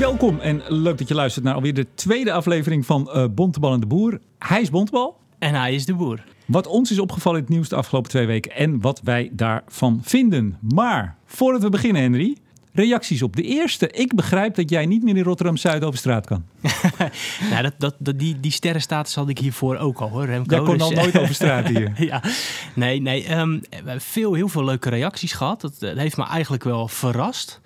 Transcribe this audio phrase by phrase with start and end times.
[0.00, 3.80] Welkom en leuk dat je luistert naar alweer de tweede aflevering van uh, Bontebal en
[3.80, 4.18] de Boer.
[4.38, 5.16] Hij is Bontebal.
[5.38, 6.24] En hij is de boer.
[6.46, 10.00] Wat ons is opgevallen in het nieuws de afgelopen twee weken en wat wij daarvan
[10.02, 10.58] vinden.
[10.60, 12.36] Maar voordat we beginnen, Henry,
[12.72, 13.88] reacties op de eerste.
[13.88, 16.44] Ik begrijp dat jij niet meer in Rotterdam-Zuid over straat kan.
[17.50, 20.54] nou, dat, dat, dat, die, die sterrenstatus had ik hiervoor ook al hoor, Remco.
[20.54, 21.92] Jij kon dus, al nooit over straat hier.
[22.10, 22.22] ja,
[22.74, 23.36] nee, nee.
[23.36, 25.60] Um, we hebben veel, heel veel leuke reacties gehad.
[25.60, 27.60] Dat, dat heeft me eigenlijk wel verrast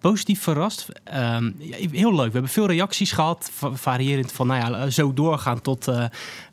[0.00, 0.88] positief verrast.
[1.14, 1.56] Um,
[1.90, 2.26] heel leuk.
[2.26, 6.04] We hebben veel reacties gehad, variërend van nou ja, zo doorgaan tot uh,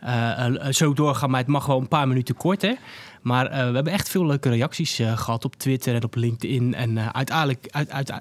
[0.03, 2.77] uh, zo doorgaan, maar het mag wel een paar minuten korter.
[3.21, 6.73] Maar uh, we hebben echt veel leuke reacties uh, gehad op Twitter en op LinkedIn.
[6.73, 8.13] En uh, uiteindelijk uit, uit,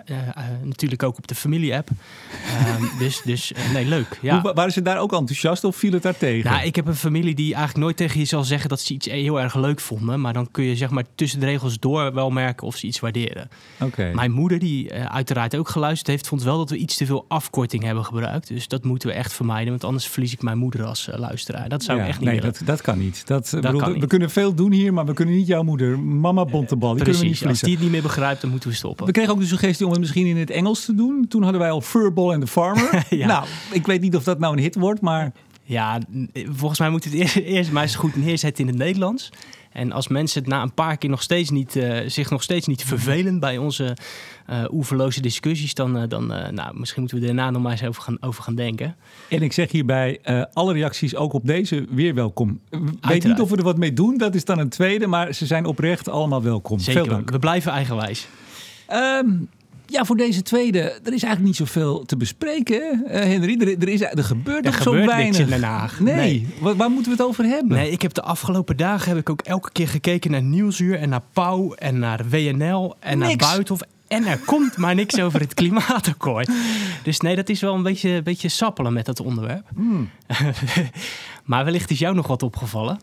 [0.63, 1.89] natuurlijk ook op de familie-app.
[1.89, 4.19] um, dus, dus nee, leuk.
[4.23, 4.41] Ja.
[4.41, 6.51] Hoe, waren ze daar ook enthousiast of viel het daar tegen?
[6.51, 9.07] Nou, ik heb een familie die eigenlijk nooit tegen je zal zeggen dat ze iets
[9.07, 10.21] heel erg leuk vonden.
[10.21, 13.01] Maar dan kun je zeg maar tussen de regels door wel merken of ze iets
[13.01, 13.49] waarderen.
[13.81, 14.13] Okay.
[14.13, 17.83] Mijn moeder, die uiteraard ook geluisterd heeft, vond wel dat we iets te veel afkorting
[17.83, 18.49] hebben gebruikt.
[18.49, 19.69] Dus dat moeten we echt vermijden.
[19.69, 21.69] Want anders verlies ik mijn moeder als luisteraar.
[21.69, 22.53] Dat zou ja, ik echt niet nee, willen.
[22.53, 23.27] Dat, dat kan niet.
[23.27, 24.01] Dat, dat bedoel, kan niet.
[24.01, 27.21] We kunnen veel doen hier maar we kunnen niet jouw moeder, mama Bontebal, die Precies,
[27.21, 29.07] kunnen we niet als die het niet meer begrijpt, dan moeten we stoppen.
[29.07, 31.27] We kregen ook de suggestie om het misschien in het Engels te doen.
[31.29, 33.05] Toen hadden wij al Furball and the Farmer.
[33.11, 33.27] ja.
[33.27, 35.33] Nou, ik weet niet of dat nou een hit wordt, maar...
[35.69, 36.01] Ja,
[36.49, 39.31] volgens mij moet het eerst, eerst maar eens goed neerzetten in het Nederlands.
[39.77, 42.67] En als mensen het na een paar keer nog steeds niet, uh, zich nog steeds
[42.67, 43.97] niet vervelen bij onze
[44.51, 48.03] uh, oeverloze discussies, dan, uh, dan nou, misschien moeten we daarna nog maar eens over
[48.03, 48.97] gaan, over gaan denken.
[49.29, 50.21] En ik zeg hierbij,
[50.53, 52.61] alle reacties ook op deze weer welkom.
[52.71, 55.33] Ik weet niet of we er wat mee doen, dat is dan een tweede, maar
[55.33, 56.79] ze zijn oprecht allemaal welkom.
[56.79, 57.31] Zeker, Veel dank.
[57.31, 58.29] we blijven eigenwijs.
[58.93, 59.49] Um,
[59.87, 63.61] ja, voor deze tweede, er is eigenlijk niet zoveel te bespreken, uh, Henry.
[63.61, 65.39] Er, er, is, er gebeurt er nog zo weinig.
[65.39, 66.01] in Den Haag.
[66.01, 66.47] Nee, nee.
[66.61, 67.77] Waar, waar, moeten we het over hebben?
[67.77, 71.09] Nee, ik heb de afgelopen dagen heb ik ook elke keer gekeken naar Nieuwsuur en
[71.09, 73.29] naar Pauw en naar WNL en niks.
[73.29, 73.81] naar Buitenhof.
[74.09, 76.51] En er komt maar niks over het klimaatakkoord.
[77.03, 79.69] Dus nee, dat is wel een beetje, beetje sappelen met dat onderwerp.
[79.75, 80.11] Hmm.
[81.45, 82.99] maar wellicht is jou nog wat opgevallen.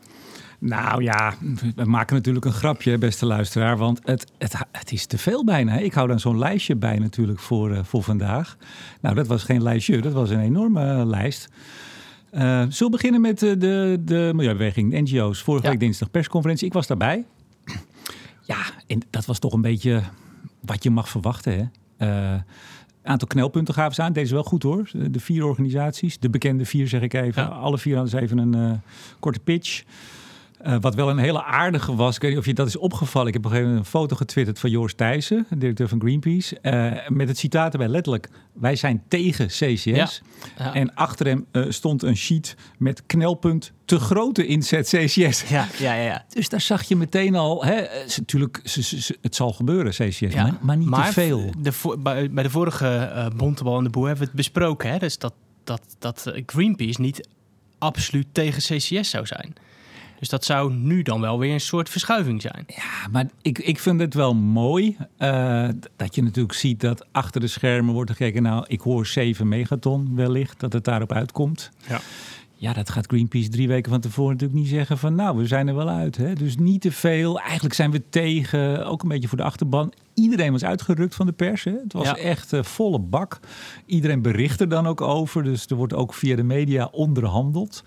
[0.65, 1.33] Nou ja,
[1.75, 3.77] we maken natuurlijk een grapje, beste luisteraar.
[3.77, 5.77] Want het, het, het is te veel bijna.
[5.77, 8.57] Ik hou dan zo'n lijstje bij natuurlijk voor, uh, voor vandaag.
[9.01, 11.49] Nou, dat was geen lijstje, dat was een enorme uh, lijst.
[12.33, 15.41] Uh, zullen we beginnen met de, de, de Milieubeweging, NGO's.
[15.41, 15.71] Vorige ja.
[15.71, 16.67] week dinsdag persconferentie.
[16.67, 17.25] Ik was daarbij.
[18.41, 18.57] Ja,
[18.87, 20.01] en dat was toch een beetje
[20.61, 21.71] wat je mag verwachten.
[21.97, 22.37] Hè?
[23.03, 24.13] aantal knelpunten gaven ze aan.
[24.13, 24.89] Deze wel goed hoor.
[24.93, 26.19] De vier organisaties.
[26.19, 27.43] De bekende vier zeg ik even.
[27.43, 27.49] Ja.
[27.49, 28.81] Alle vier hadden ze even een
[29.19, 29.83] korte pitch.
[30.63, 33.27] Uh, wat wel een hele aardige was, ik weet niet of je dat is opgevallen.
[33.27, 36.57] Ik heb op een gegeven moment een foto getwitterd van Joris Thijssen, directeur van Greenpeace.
[36.61, 39.83] Uh, met het citaat erbij letterlijk, wij zijn tegen CCS.
[39.83, 40.09] Ja.
[40.57, 40.73] Ja.
[40.73, 45.43] En achter hem uh, stond een sheet met knelpunt te grote inzet CCS.
[45.49, 46.25] Ja, ja, ja.
[46.29, 47.81] Dus daar zag je meteen al, hè,
[48.17, 48.61] natuurlijk,
[49.21, 50.43] het zal gebeuren CCS, ja.
[50.43, 51.53] maar, maar, niet maar te veel.
[51.57, 54.91] De, bij, bij de vorige Bontebal en de Boer hebben we het besproken.
[54.91, 54.97] Hè?
[54.97, 57.27] Dus dat, dat, dat Greenpeace niet
[57.77, 59.53] absoluut tegen CCS zou zijn.
[60.23, 62.63] Dus dat zou nu dan wel weer een soort verschuiving zijn.
[62.67, 67.41] Ja, maar ik, ik vind het wel mooi uh, dat je natuurlijk ziet dat achter
[67.41, 68.43] de schermen wordt gekeken.
[68.43, 71.71] Nou, ik hoor 7 megaton wellicht, dat het daarop uitkomt.
[71.87, 71.99] Ja.
[72.55, 75.67] Ja, dat gaat Greenpeace drie weken van tevoren natuurlijk niet zeggen van nou, we zijn
[75.67, 76.17] er wel uit.
[76.17, 76.33] Hè?
[76.33, 77.39] Dus niet te veel.
[77.39, 79.93] Eigenlijk zijn we tegen, ook een beetje voor de achterban.
[80.13, 81.63] Iedereen was uitgerukt van de pers.
[81.63, 81.71] Hè?
[81.83, 82.17] Het was Ja.
[82.17, 83.39] echt uh, volle bak.
[83.85, 85.43] Iedereen bericht er dan ook over.
[85.43, 87.83] Dus er wordt ook via de media onderhandeld.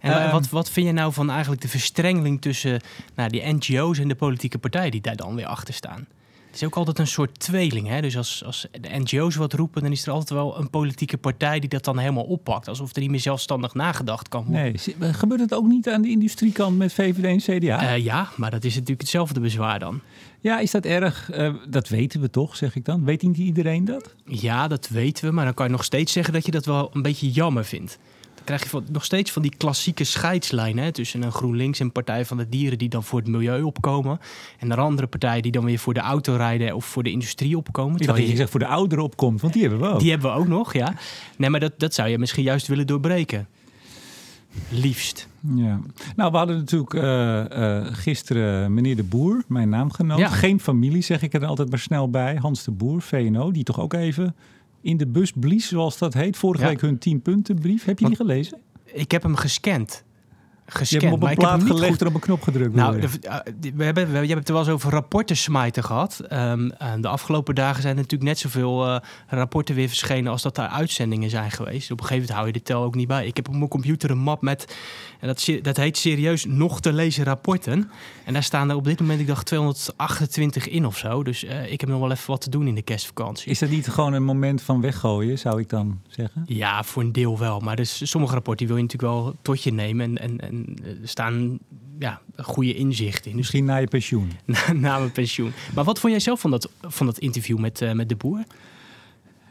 [0.00, 2.80] En Ehm, wat, wat vind je nou van eigenlijk de verstrengeling tussen
[3.14, 6.06] nou, die NGO's en de politieke partijen die daar dan weer achter staan?
[6.46, 7.88] Het is ook altijd een soort tweeling.
[7.88, 8.00] Hè?
[8.00, 11.60] Dus als, als de NGO's wat roepen, dan is er altijd wel een politieke partij
[11.60, 12.68] die dat dan helemaal oppakt.
[12.68, 14.62] Alsof er niet meer zelfstandig nagedacht kan worden.
[14.62, 17.80] Nee, zi- gebeurt het ook niet aan de industriekant met VVD en CDA?
[17.94, 20.00] Eh, ja, maar dat is natuurlijk hetzelfde bezwaar dan.
[20.40, 21.30] ja, is dat erg?
[21.30, 23.04] Eh, dat weten we toch, zeg ik dan.
[23.04, 24.14] Weet niet iedereen dat?
[24.24, 26.90] Ja, dat weten we, maar dan kan je nog steeds zeggen dat je dat wel
[26.92, 27.98] een beetje jammer vindt.
[28.40, 31.92] Dan krijg je van, nog steeds van die klassieke scheidslijn hè, tussen een GroenLinks en
[31.92, 34.20] Partij van de Dieren die dan voor het milieu opkomen.
[34.58, 37.56] En een andere partij die dan weer voor de auto rijden of voor de industrie
[37.56, 38.00] opkomen.
[38.00, 40.00] Ik dacht dat je zegt voor de ouderen opkomt, want die hebben we ook.
[40.00, 40.94] Die hebben we ook nog, ja.
[41.36, 43.48] Nee, maar dat, dat zou je misschien juist willen doorbreken.
[44.68, 45.28] Liefst.
[45.54, 45.80] Ja.
[46.16, 50.18] Nou, we hadden natuurlijk eh, eh, gisteren meneer De Boer, mijn naamgenoot.
[50.18, 50.28] Ja.
[50.28, 52.36] Geen familie, zeg ik er altijd maar snel bij.
[52.36, 54.34] Hans De Boer, VNO, die toch ook even
[54.80, 56.36] in de bus blies, zoals dat heet.
[56.36, 56.68] Vorige Ja.
[56.70, 57.84] week hun 10 punten brief.
[57.84, 58.58] Heb je die gelezen?
[58.84, 60.04] Ik heb hem gescand.
[60.72, 61.02] Gescand.
[61.02, 62.74] Je hebt op een plaat gelegd goed- en op een knop gedrukt.
[62.74, 65.84] Nou, de- die- we hebben, we, je hebt het er wel eens over rapporten smijten
[65.84, 66.20] gehad.
[66.28, 68.96] Ehm, en de afgelopen dagen zijn er natuurlijk net zoveel eh,
[69.28, 71.90] rapporten weer verschenen als dat daar uitzendingen zijn geweest.
[71.90, 73.26] Op een gegeven moment hou je de tel ook niet bij.
[73.26, 74.76] Ik heb op mijn computer een map met,
[75.20, 77.90] en dat, dat heet serieus nog te lezen rapporten.
[78.24, 81.22] En daar staan er op dit moment, ik dacht 228 in of zo.
[81.22, 83.50] Dus eh, ik heb nog wel even wat te doen in de kerstvakantie.
[83.50, 86.42] Is dat niet gewoon een moment van weggooien, zou ik dan zeggen?
[86.46, 87.60] Ja, voor een deel wel.
[87.60, 90.18] Maar dus sommige rapporten wil je natuurlijk wel tot je nemen.
[90.18, 90.59] En, en, en
[91.02, 91.58] er staan
[91.98, 93.30] ja, goede inzichten in.
[93.30, 94.30] Dus Misschien na je pensioen.
[94.44, 95.52] na, na mijn pensioen.
[95.74, 98.44] Maar wat vond jij zelf van dat, van dat interview met, eh, met de boer?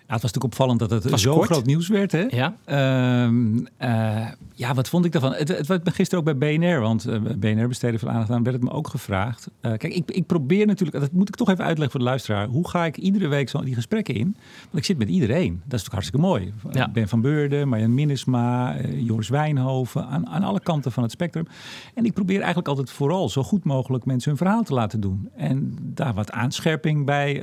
[0.09, 1.49] Ja, het was natuurlijk opvallend dat het zo kort.
[1.49, 2.11] groot nieuws werd.
[2.11, 2.25] Hè?
[2.29, 2.55] Ja?
[2.65, 5.33] Ehm, eh, ja, wat vond ik daarvan?
[5.33, 8.43] Het, het werd me gisteren ook bij BNR, want eh, BNR besteedde veel aandacht aan,
[8.43, 9.49] werd het me ook gevraagd.
[9.61, 12.47] Eh, kijk, ik, ik probeer natuurlijk, dat moet ik toch even uitleggen voor de luisteraar.
[12.47, 14.35] Hoe ga ik iedere week zo die gesprekken in?
[14.61, 15.61] Want ik zit met iedereen.
[15.65, 16.53] Dat is natuurlijk hartstikke mooi.
[16.71, 16.89] Ja.
[16.91, 21.47] Ben van Beurden, Marjan Minnesma, Joris Wijnhoven, aan, aan alle kanten van het spectrum.
[21.93, 25.29] En ik probeer eigenlijk altijd vooral zo goed mogelijk mensen hun verhaal te laten doen.
[25.35, 27.33] En daar wat aanscherping bij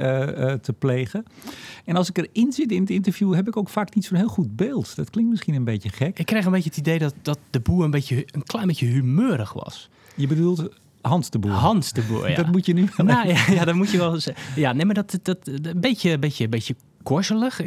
[0.62, 1.24] te plegen.
[1.84, 4.28] En als ik erin zit in het interview, heb ik ook vaak niet zo'n heel
[4.28, 4.96] goed beeld.
[4.96, 6.18] Dat klinkt misschien een beetje gek.
[6.18, 8.86] Ik kreeg een beetje het idee dat, dat de boer een, beetje, een klein beetje
[8.86, 9.88] humeurig was.
[10.14, 10.68] Je bedoelt
[11.06, 11.50] Hans de Boer.
[11.52, 12.36] Hans de boer, ja.
[12.36, 14.44] Dat moet je nu wel nou, ja, ja, dat moet je wel zeggen.
[14.60, 17.60] Ja, nee, maar dat, dat, dat een beetje, beetje, beetje korzelig.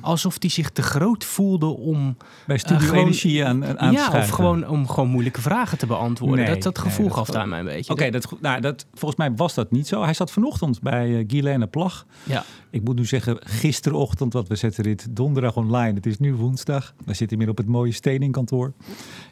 [0.00, 2.16] Alsof hij zich te groot voelde om...
[2.46, 5.78] bij Studio Eh, gewoon- Energie aan, aan te ja, of gewoon om gewoon moeilijke vragen
[5.78, 6.44] te beantwoorden.
[6.44, 7.92] Nee, dat, dat nee, gevoel dat gaf daar mij een beetje.
[7.92, 10.02] Oké, dat, nou, dat, volgens mij was dat niet zo.
[10.02, 12.06] Hij zat vanochtend bij uh, Guylaine Plag.
[12.22, 12.44] Ja.
[12.70, 15.94] Ik moet nu zeggen gisterochtend, want we zetten dit donderdag online.
[15.94, 16.94] Het is nu woensdag.
[17.04, 18.72] We zitten hier op het mooie Steningkantoor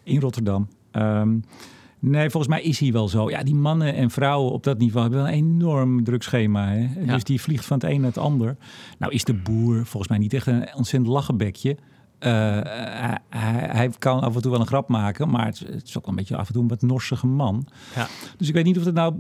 [0.03, 0.69] in Rotterdam.
[0.91, 1.37] Ehm,
[2.11, 3.31] nee, volgens mij is hij wel zo.
[3.31, 6.69] Ja, die mannen en vrouwen op dat niveau hebben wel een enorm druk schema.
[6.69, 6.89] Hè?
[7.05, 7.13] Ja.
[7.13, 8.57] Dus die vliegt van het een naar het ander.
[8.99, 11.77] Nou is de boer volgens mij niet echt een ontzettend lachenbekje.
[12.19, 15.89] Eh, hij, hij- hij kan af en toe wel een grap maken, maar het, het
[15.89, 17.67] is ook wel een beetje af en toe een wat norsige man.
[17.95, 18.07] Ja.
[18.37, 19.15] Dus ik weet niet of het nou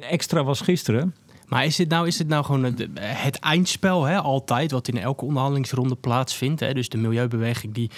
[0.00, 1.14] extra was gisteren.
[1.46, 4.98] Maar is dit nou, is dit nou gewoon het, het eindspel, hè, altijd, wat in
[4.98, 6.60] elke onderhandelingsronde plaatsvindt?
[6.60, 6.72] Hè?
[6.74, 7.90] Dus de milieubeweging die.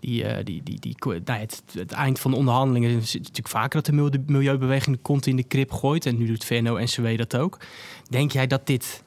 [0.00, 3.48] Die, eh, die, die, die, nou, het, het eind van de onderhandelingen is het natuurlijk
[3.48, 6.06] vaker dat de mil- de milieubeweging de kont in de krip gooit.
[6.06, 7.58] En nu doet VNO-NCW dat ook.
[8.08, 9.02] Denk jij dat dit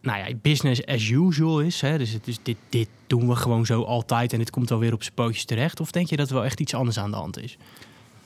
[0.00, 1.80] nou ja, business as usual is?
[1.80, 1.98] Hè?
[1.98, 5.02] Dus, het dit, dit doen we gewoon zo altijd en dit komt wel weer op
[5.02, 5.80] zijn pootjes terecht?
[5.80, 7.56] Of denk je dat er wel echt iets anders aan de hand is?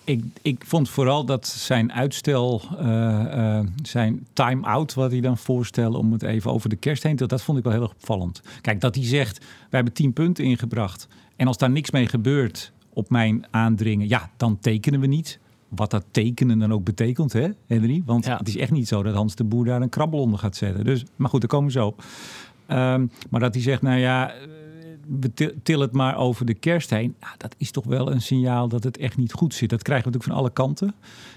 [0.04, 5.98] Ik, ik vond vooral dat zijn uitstel, eh, eh, zijn time-out, wat hij dan voorstelde
[5.98, 8.42] om het even over de kerst heen te dat vond ik wel heel erg opvallend.
[8.60, 11.08] Kijk, dat hij zegt, wij hebben tien punten ingebracht.
[11.38, 15.38] En als daar niks mee gebeurt op mijn aandringen, ja, dan tekenen we niet.
[15.68, 18.02] Wat dat tekenen dan ook betekent, hè, Henry?
[18.06, 18.36] Want Ja.
[18.36, 20.84] het is echt niet zo dat Hans de Boer daar een krabbel onder gaat zetten.
[20.84, 21.94] Dus, maar goed, daar komen we zo.
[22.66, 24.48] Ehm, maar dat hij zegt, nou ja, eh,
[25.20, 27.14] we til- tillen het maar over de kerst heen.
[27.20, 29.70] Nou, dat is toch wel een signaal dat het echt niet goed zit.
[29.70, 30.94] Dat krijgen we natuurlijk van alle kanten.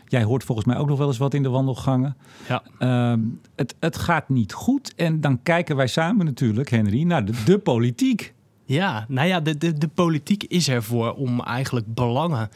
[0.07, 2.15] Jij hoort volgens mij ook nog wel eens wat in de wandelgangen.
[2.47, 2.63] Ja.
[2.79, 3.19] Ehm,
[3.55, 4.95] het, het gaat niet goed.
[4.95, 8.33] En dan kijken wij samen natuurlijk, Henry, naar de, de politiek.
[8.71, 12.49] Ja, nou ja, de, de, de politiek is ervoor om eigenlijk belangen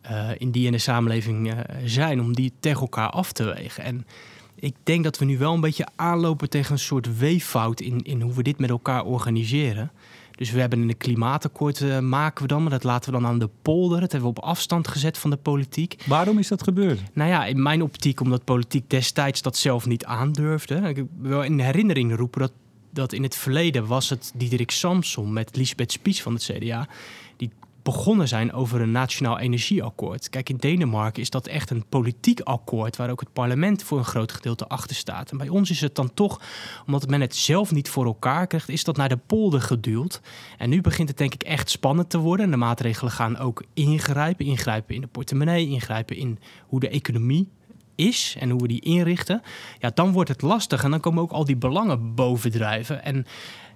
[0.00, 3.84] eh, in die in de samenleving eh, zijn, om die tegen elkaar af te wegen.
[3.84, 4.06] En
[4.54, 8.20] ik denk dat we nu wel een beetje aanlopen tegen een soort weeffout in, in
[8.20, 9.90] hoe we dit met elkaar organiseren.
[10.30, 13.38] Dus we hebben een klimaatakkoord, eh, maken we dan, maar dat laten we dan aan
[13.38, 14.00] de polder.
[14.00, 16.02] Dat hebben we op afstand gezet van de politiek.
[16.06, 17.00] Waarom is dat gebeurd?
[17.12, 20.74] Nou ja, in mijn optiek, omdat politiek destijds dat zelf niet aandurfde.
[20.74, 22.52] Ik wel in herinnering roepen dat,
[22.94, 26.88] dat in het verleden was het Diederik Samson met Lisbeth Spies van het CDA...
[27.36, 27.50] die
[27.82, 30.30] begonnen zijn over een nationaal energieakkoord.
[30.30, 32.96] Kijk, in Denemarken is dat echt een politiek akkoord...
[32.96, 35.30] waar ook het parlement voor een groot gedeelte achter staat.
[35.30, 36.40] En bij ons is het dan toch,
[36.86, 38.68] omdat men het zelf niet voor elkaar krijgt...
[38.68, 40.20] is dat naar de polder geduwd.
[40.58, 42.44] En nu begint het denk ik echt spannend te worden.
[42.44, 44.46] En de maatregelen gaan ook ingrijpen.
[44.46, 47.48] Ingrijpen in de portemonnee, ingrijpen in hoe de economie
[47.94, 49.42] is en hoe we die inrichten,
[49.78, 53.04] ja, dan wordt het lastig en dan komen ook al die belangen bovendrijven.
[53.04, 53.26] En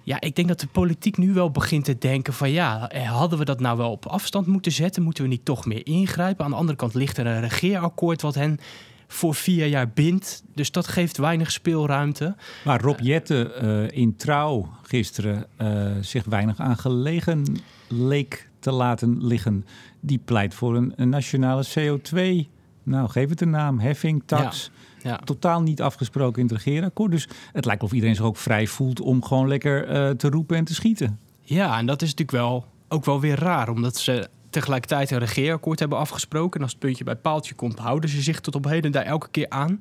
[0.03, 3.39] ja, ik denk dat de politiek nu wel begint te denken van ja, eh, hadden
[3.39, 5.03] we dat nou wel op afstand moeten zetten?
[5.03, 6.45] Moeten we niet toch meer ingrijpen?
[6.45, 8.59] Aan de andere kant ligt er een regeerakkoord wat hen
[9.07, 10.43] voor vier jaar bindt.
[10.55, 12.35] Dus dat geeft weinig speelruimte.
[12.63, 17.43] Waar Rob Jette eh, in trouw gisteren eh, zich weinig aan gelegen
[17.87, 19.65] leek te laten liggen.
[19.99, 22.49] Die pleit voor een, een nationale CO2.
[22.89, 23.79] Nou, geef het een naam.
[23.79, 24.71] Heffing, tax.
[25.03, 25.17] Ja.
[25.23, 27.11] Totaal niet afgesproken in het regeerakkoord.
[27.11, 30.57] Dus het lijkt of iedereen zich ook vrij voelt om gewoon lekker eh, te roepen
[30.57, 31.19] en te schieten.
[31.41, 35.79] Ja, en dat is natuurlijk wel, ook wel weer raar, omdat ze tegelijkertijd een regeerakkoord
[35.79, 36.55] hebben afgesproken.
[36.55, 39.29] En als het puntje bij paaltje komt, houden ze zich tot op heden daar elke
[39.31, 39.79] keer aan.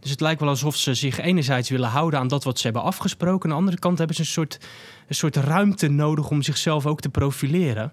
[0.00, 2.82] Dus het lijkt wel alsof ze zich enerzijds willen houden aan dat wat ze hebben
[2.82, 3.42] afgesproken.
[3.42, 4.58] Aan de andere kant hebben ze een soort,
[5.08, 7.92] een soort ruimte nodig om zichzelf ook te profileren.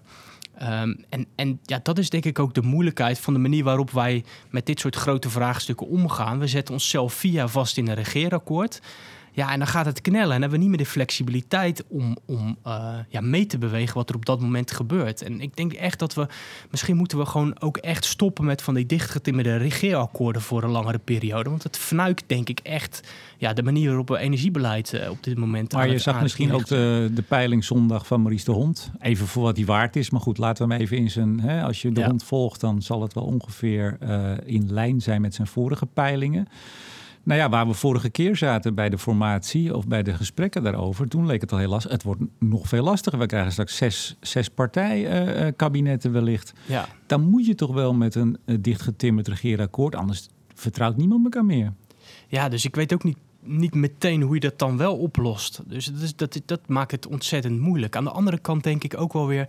[0.58, 3.90] Ehm, en en ja, dat is denk ik ook de moeilijkheid van de manier waarop
[3.90, 6.38] wij met dit soort grote vraagstukken omgaan.
[6.38, 8.80] We zetten onszelf via vast in een regeerakkoord.
[9.38, 12.56] Ja, en dan gaat het knellen en hebben we niet meer de flexibiliteit om, om
[12.66, 15.22] uh, ja, mee te bewegen wat er op dat moment gebeurt.
[15.22, 16.26] En ik denk echt dat we,
[16.70, 20.98] misschien moeten we gewoon ook echt stoppen met van die dichtgetimmerde regeerakkoorden voor een langere
[20.98, 21.50] periode.
[21.50, 25.38] Want het fnuikt denk ik echt ja, de manier waarop we energiebeleid uh, op dit
[25.38, 28.90] moment Maar je zag misschien ook de, de peiling zondag van Maurice de Hond.
[29.00, 30.10] Even voor wat die waard is.
[30.10, 31.40] Maar goed, laten we hem even in zijn...
[31.40, 35.20] Hè, als je de hond volgt, dan zal het wel ongeveer uh, in lijn zijn
[35.20, 36.48] met zijn vorige peilingen.
[37.28, 41.08] Nou ja, waar we vorige keer zaten bij de formatie of bij de gesprekken daarover,
[41.08, 41.92] toen leek het al heel lastig.
[41.92, 43.18] Het wordt nog veel lastiger.
[43.18, 46.52] We krijgen straks zes, zes partijkabinetten wellicht.
[46.66, 46.88] Ja.
[47.06, 51.72] Dan moet je toch wel met een uh, dichtgetimmerd regeerakkoord, anders vertrouwt niemand elkaar meer.
[52.28, 55.60] Ja, dus ik weet ook niet niet meteen hoe je dat dan wel oplost.
[55.66, 57.96] Dus dat, is, dat, dat maakt het ontzettend moeilijk.
[57.96, 59.48] Aan de andere kant denk ik ook wel weer.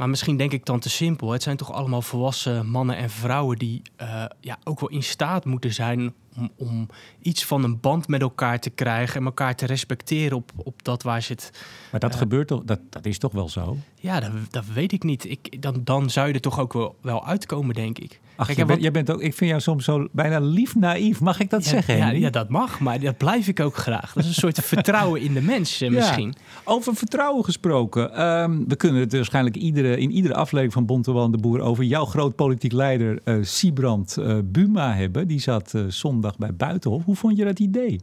[0.00, 1.30] Maar misschien denk ik dan te simpel.
[1.30, 5.44] Het zijn toch allemaal volwassen mannen en vrouwen die uh, ja, ook wel in staat
[5.44, 6.88] moeten zijn om, om
[7.22, 11.02] iets van een band met elkaar te krijgen en elkaar te respecteren op, op dat
[11.02, 11.50] waar ze het.
[11.90, 13.76] Maar dat uh, gebeurt toch, dat, dat is toch wel zo?
[13.94, 15.30] Ja, dat, dat weet ik niet.
[15.30, 18.20] Ik, dan, dan zou je er toch ook wel, wel uitkomen, denk ik.
[18.40, 18.80] Ach, Kijk, jij, wat...
[18.80, 21.20] jij bent ook, ik vind jou soms zo bijna lief naïef.
[21.20, 21.96] Mag ik dat ja, zeggen?
[21.96, 24.12] Ja, ja, dat mag, maar dat blijf ik ook graag.
[24.12, 26.34] Dat is een soort vertrouwen in de mens uh, misschien.
[26.36, 26.60] Ja.
[26.64, 28.22] Over vertrouwen gesproken.
[28.22, 32.04] Um, we kunnen het waarschijnlijk iedere, in iedere aflevering van Bontewal de Boer over jouw
[32.04, 35.28] groot politiek leider uh, Siebrand uh, Buma hebben.
[35.28, 37.04] Die zat zondag bij Buitenhof.
[37.04, 38.00] Hoe vond je dat idee?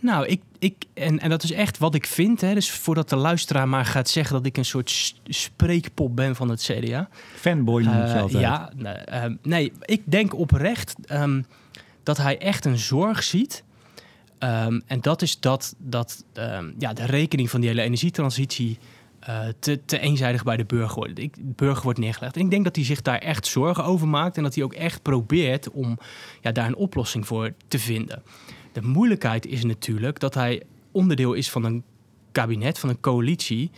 [0.00, 2.40] Nou, ik, ik en, en dat is echt wat ik vind.
[2.40, 2.54] Hè.
[2.54, 6.62] Dus voordat de luisteraar maar gaat zeggen dat ik een soort spreekpop ben van het
[6.62, 7.08] CDA.
[7.34, 8.42] Fanboy noem je uh, altijd.
[8.42, 11.46] Ja, uh, nee, ik denk oprecht um,
[12.02, 13.64] dat hij echt een zorg ziet.
[14.38, 18.78] Um, en dat is dat, dat um, ja, de rekening van die hele energietransitie
[19.28, 21.16] uh, te, te, eenzijdig bij de burger wordt.
[21.16, 22.36] De burger wordt neergelegd.
[22.36, 24.74] En ik denk dat hij zich daar echt zorgen over maakt en dat hij ook
[24.74, 25.98] echt probeert om
[26.40, 28.22] ja, daar een oplossing voor te vinden.
[28.80, 31.84] De moeilijkheid is natuurlijk dat hij onderdeel is van een
[32.32, 33.70] kabinet, van een coalitie,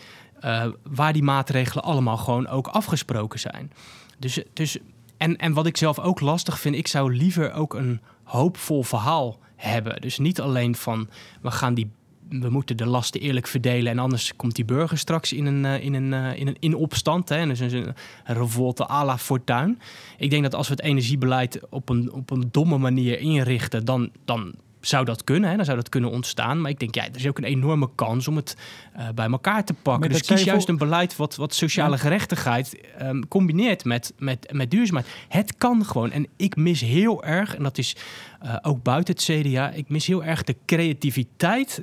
[0.44, 3.72] uh, waar die maatregelen allemaal gewoon ook afgesproken zijn.
[4.18, 4.78] Dus, dus,
[5.16, 9.38] en, en wat ik zelf ook lastig vind, ik zou liever ook een hoopvol verhaal
[9.56, 10.00] hebben.
[10.00, 11.08] Dus niet alleen van
[11.42, 11.90] we gaan die
[12.28, 15.84] we moeten de lasten eerlijk verdelen en anders komt die burger straks in een, uh,
[15.84, 17.28] in een, uh, in een in opstand.
[17.28, 17.46] Hè?
[17.46, 19.80] Dus een, een revolte à la Fortuin.
[20.18, 24.10] Ik denk dat als we het energiebeleid op een, op een domme manier inrichten, dan,
[24.24, 25.50] dan zou dat kunnen.
[25.50, 25.56] Hè?
[25.56, 26.60] Dan zou dat kunnen ontstaan.
[26.60, 28.56] Maar ik denk, ja, er is ook een enorme kans om het
[28.96, 30.10] uh, bij elkaar te pakken.
[30.10, 35.06] Dus kies juist een beleid wat, wat sociale gerechtigheid um, combineert met, met, met duurzaamheid.
[35.28, 36.10] Het kan gewoon.
[36.10, 37.96] En ik mis heel erg, en dat is
[38.44, 41.82] uh, ook buiten het CDA, ik mis heel erg de creativiteit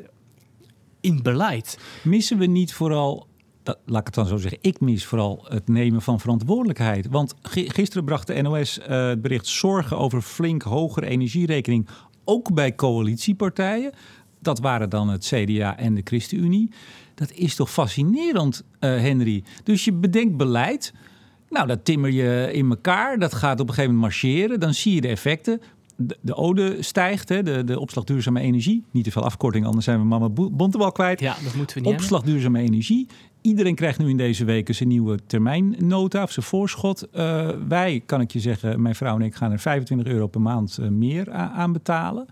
[1.01, 1.79] in beleid.
[2.03, 3.27] Missen we niet vooral
[3.67, 7.07] dat, laat ik het dan zo zeggen, ik mis vooral het nemen van verantwoordelijkheid.
[7.07, 11.87] Want gisteren bracht de NOS uh, het bericht zorgen over flink hogere energierekening,
[12.27, 13.91] ook bij coalitiepartijen.
[14.39, 16.69] Dat waren dan het CDA en de ChristenUnie.
[17.15, 19.43] Dat is toch fascinerend, uh, Henry?
[19.63, 20.93] Dus je bedenkt beleid.
[21.49, 23.19] Nou, dat timmer je in elkaar.
[23.19, 24.59] Dat gaat op een gegeven moment marcheren.
[24.59, 25.61] Dan zie je de effecten.
[25.95, 28.83] De, de ode stijgt, hè, de, de opslag duurzame energie.
[28.91, 31.19] Niet te veel afkorting, anders zijn we mama Bontebal kwijt.
[31.19, 32.31] Ja, dat moeten we niet Opslag hebben.
[32.31, 33.07] duurzame energie.
[33.47, 37.07] Iedereen krijgt nu in deze weken zijn nieuwe termijnnota of zijn voorschot.
[37.13, 40.41] Uh, wij, kan ik je zeggen, mijn vrouw en ik gaan er 25 euro per
[40.41, 42.25] maand uh, meer aan betalen.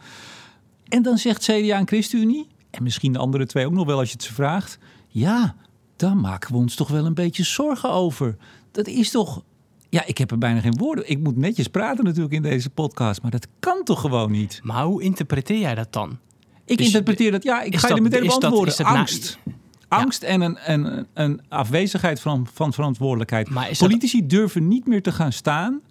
[0.88, 4.07] En dan zegt CDA en ChristenUnie, en misschien de andere twee ook nog wel als
[4.07, 4.77] je het ze vraagt.
[5.07, 5.55] Ja,
[5.95, 8.36] daar maken we ons toch wel een beetje zorgen over.
[8.72, 9.43] Dat is toch
[9.89, 11.10] ja, ik heb er bijna geen woorden.
[11.10, 14.60] Ik moet netjes praten natuurlijk in deze podcast, maar dat kan toch gewoon niet?
[14.63, 16.17] Maar hoe interpreteer jij dat dan?
[16.65, 18.77] Ik dus interpreteer dat, ja, ik ga je er meteen beantwoorden.
[18.77, 19.39] Dat, Angst.
[19.43, 19.53] Na...
[19.88, 20.27] Angst ja.
[20.27, 23.50] en een, een, een afwezigheid van, van verantwoordelijkheid.
[23.77, 25.82] Politici durven niet meer te gaan staan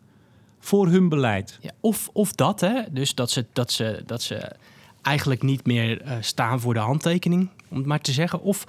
[0.59, 1.59] voor hun beleid.
[1.61, 2.83] Ja, of, of dat, hè?
[2.91, 4.53] Dus dat ze, dat ze, dat ze
[5.03, 8.43] eigenlijk niet meer uh, staan voor de handtekening, om het maar te zeggen.
[8.43, 8.65] Of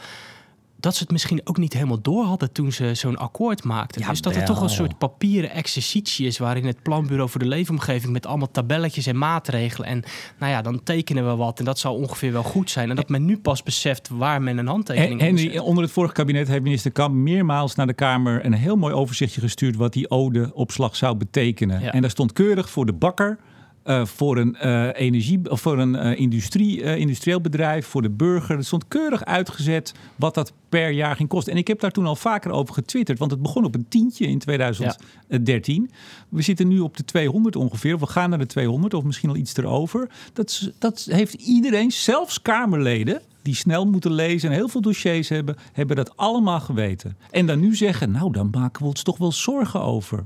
[0.85, 4.01] dat ze het misschien ook niet helemaal door hadden toen ze zo'n akkoord maakten.
[4.01, 7.47] Ja, dus dat het toch een soort papieren exercitie is waarin het planbureau voor de
[7.47, 10.03] leefomgeving met allemaal tabelletjes en maatregelen en
[10.39, 12.89] nou ja, dan tekenen we wat en dat zal ongeveer wel goed zijn.
[12.89, 16.13] En dat men nu pas beseft waar men een handtekening en, en onder het vorige
[16.13, 20.09] kabinet heeft minister Kamp meermaals naar de Kamer een heel mooi overzichtje gestuurd wat die
[20.09, 21.81] ode-opslag zou betekenen.
[21.81, 21.91] Ja.
[21.91, 23.39] En daar stond keurig voor de bakker
[23.85, 28.55] uh, voor een uh, energie of voor een uh, industrie, industrieel bedrijf, voor de burger.
[28.55, 31.53] Het stond keurig uitgezet wat dat per jaar ging kosten.
[31.53, 34.27] En ik heb daar toen al vaker over getwitterd, want het begon op een tientje
[34.27, 35.89] in 2013.
[35.89, 35.97] Ja.
[36.29, 37.99] We zitten nu op de 200 ongeveer.
[37.99, 40.09] We gaan naar de 200 of misschien al iets erover.
[40.33, 45.55] Dat, dat heeft iedereen, zelfs Kamerleden, die snel moeten lezen en heel veel dossiers hebben,
[45.73, 47.17] hebben dat allemaal geweten.
[47.31, 50.25] En dan nu zeggen, nou dan maken we ons toch wel zorgen over.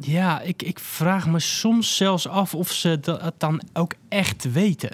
[0.00, 4.90] Ja, ik, ik vraag me soms zelfs af of ze dat dan ook echt weten.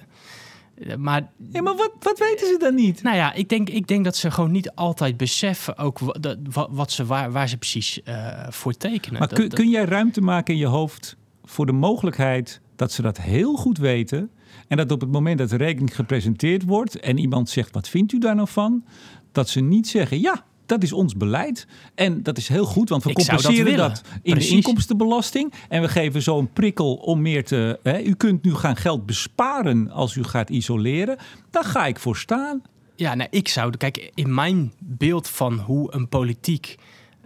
[0.78, 3.02] Eh, Maar, Ja, maar wat, wat weten ze dan niet?
[3.02, 6.38] nou ja, ik denk, ik denk dat ze gewoon niet altijd beseffen ook wa- dat-
[6.50, 9.19] wa- wat ze, waar, waar ze precies eh, voor tekenen.
[9.19, 12.92] Maar Dat- kun, dat- kun jij ruimte maken in je hoofd voor de mogelijkheid dat
[12.92, 14.30] ze dat heel goed weten
[14.69, 18.12] en dat op het moment dat de rekening gepresenteerd wordt en iemand zegt wat vindt
[18.12, 18.85] u daar nou van,
[19.33, 20.45] dat ze niet zeggen ja.
[20.70, 21.66] Dat is ons beleid.
[21.94, 24.50] En dat is heel goed, want we Ik dat compenseren dat, in Precies.
[24.50, 25.52] de inkomstenbelasting.
[25.68, 27.78] En we geven zo een prikkel om meer te.
[27.82, 31.16] Hè, u kunt nu gaan geld besparen als u gaat isoleren.
[31.50, 32.62] Daar ga ik voor staan.
[32.96, 36.76] Ja, nou, ik zou, kijk, in mijn beeld van hoe een politiek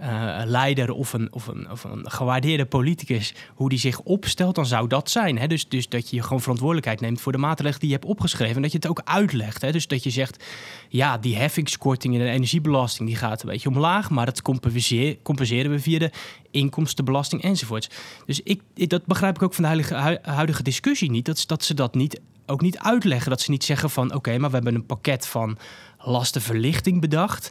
[0.04, 4.66] eh, leider of een, of, een, of een gewaardeerde politicus, hoe die zich opstelt, dan
[4.66, 5.38] zou dat zijn.
[5.38, 5.46] Hè?
[5.46, 8.56] Dus, dus dat je gewoon verantwoordelijkheid neemt voor de maatregelen die je hebt opgeschreven.
[8.56, 9.62] En dat je het ook uitlegt.
[9.62, 9.72] Hè?
[9.72, 10.44] Dus dat je zegt,
[10.88, 15.70] ja, die heffingskorting in de energiebelasting, die gaat een beetje omlaag, maar dat compenseer- compenseren
[15.70, 16.10] we via de
[16.50, 17.90] inkomstenbelasting enzovoorts.
[18.26, 21.64] Dus ik, dat begrijp ik ook van de huidige, hu- huidige discussie niet, dat, dat
[21.64, 23.30] ze dat niet, ook niet uitleggen.
[23.30, 25.58] Dat ze niet zeggen van, oké, maar we hebben een pakket van
[25.98, 27.50] lastenverlichting bedacht.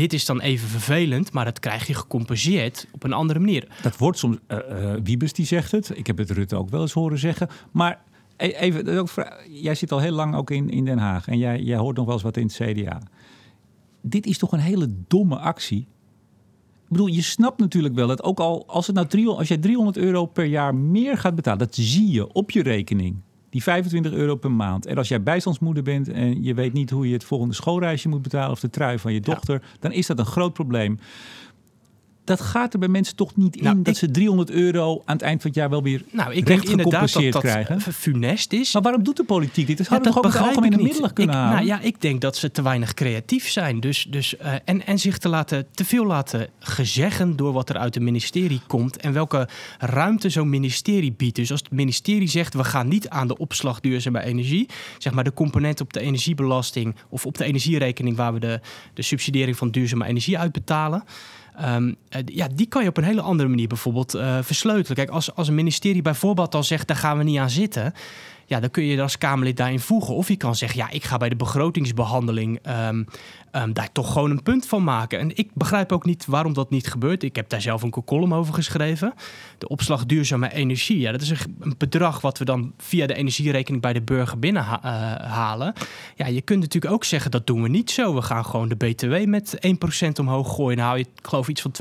[0.00, 3.68] Dit is dan even vervelend, maar dat krijg je gecompenseerd op een andere manier.
[3.82, 4.36] Dat wordt soms.
[4.46, 4.58] eh,
[4.94, 5.90] eh, Wiebes die zegt het.
[5.94, 7.48] Ik heb het Rutte ook wel eens horen zeggen.
[7.70, 8.02] Maar
[8.36, 11.28] e- even, vra- jij zit al heel lang ook in, in Den Haag.
[11.28, 13.02] En jij, jij hoort nog wel eens wat in het CDA.
[14.02, 15.80] Dit is toch een hele domme actie.
[16.84, 19.58] Ik bedoel, je snapt natuurlijk wel dat ook al als, het nou 300, als jij
[19.58, 23.16] 300 euro per jaar meer gaat betalen, dat zie je op je rekening.
[23.50, 24.86] Die 25 euro per maand.
[24.86, 28.22] En als jij bijstandsmoeder bent en je weet niet hoe je het volgende schoolreisje moet
[28.22, 30.98] betalen of de trui van je dochter, dan is dat een groot probleem.
[32.30, 35.14] Dat gaat er bij mensen toch niet in Nou, dat ik- ze 300 euro aan
[35.16, 36.02] het eind van het jaar wel weer.
[36.10, 37.80] Nou, ik recht denk inderdaad dat dat krijgen.
[37.80, 38.72] funest is.
[38.72, 39.76] Maar waarom doet de politiek dit?
[39.76, 41.54] Dat Ja, hadden we toch ook de algemene middelen kunnen ik, halen?
[41.54, 43.80] Nou ja, ik denk dat ze te weinig creatief zijn.
[43.80, 47.76] Dus, dus, eh, en, en zich te, laten, te veel laten gezeggen door wat er
[47.76, 48.96] uit het ministerie komt.
[48.96, 51.36] En welke ruimte zo'n ministerie biedt.
[51.36, 54.68] Dus als het ministerie zegt, we gaan niet aan de opslag duurzame energie.
[54.98, 58.60] Zeg maar de component op de energiebelasting of op de energierekening waar we de,
[58.94, 61.04] de subsidiëring van duurzame energie uitbetalen.
[61.56, 64.96] Ehm, eh, ja, die kan je op een hele andere manier bijvoorbeeld eh, versleutelen.
[64.96, 67.94] Kijk, als, als een ministerie bijvoorbeeld al zegt, daar gaan we niet aan zitten.
[68.50, 70.14] Ja, dan kun je als Kamerlid daarin voegen.
[70.14, 73.04] Of je kan zeggen, ja, ik ga bij de begrotingsbehandeling ehm,
[73.50, 75.18] ehm, daar toch gewoon een punt van maken.
[75.18, 77.22] En ik begrijp ook niet waarom dat niet gebeurt.
[77.22, 79.14] Ik heb daar zelf een column over geschreven.
[79.58, 80.98] De opslag duurzame energie.
[80.98, 85.72] Ja, dat is een, bedrag wat we dan via de energierekening bij de burger binnenhalen.
[86.16, 88.14] ja, je kunt natuurlijk ook zeggen, dat doen we niet zo.
[88.14, 89.58] We gaan gewoon de BTW met
[90.06, 90.76] 1% omhoog gooien.
[90.76, 91.72] Dan hou je, ik geloof, iets van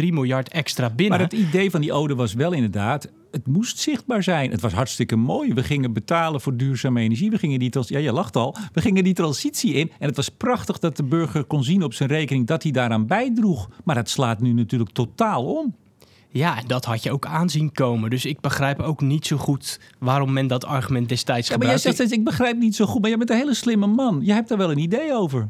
[0.00, 1.18] 2,3 miljard extra binnen.
[1.18, 4.50] Maar het idee van die ode was wel inderdaad, het moest zichtbaar zijn.
[4.50, 5.52] Het was hartstikke mooi.
[5.54, 7.30] We gingen betalen voor duurzame energie.
[7.30, 8.56] We gingen die, trans- ja, je lacht al.
[8.72, 9.90] We gingen die transitie in.
[9.98, 13.06] En het was prachtig dat de burger kon zien op zijn rekening dat hij daaraan
[13.06, 13.68] bijdroeg.
[13.84, 15.74] Maar het slaat nu natuurlijk totaal om.
[16.30, 18.10] Ja, en dat had je ook aanzien komen.
[18.10, 21.74] Dus ik begrijp ook niet zo goed waarom men dat argument destijds Ja, maar jij
[21.76, 21.82] gebruikte.
[21.82, 23.00] zegt steeds, ik begrijp niet zo goed.
[23.00, 24.20] Maar jij bent een hele slimme man.
[24.22, 25.48] Je hebt daar wel een idee over.